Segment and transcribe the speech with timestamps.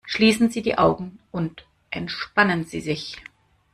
[0.03, 3.19] Schließen Sie die Augen und entspannen Sie sich!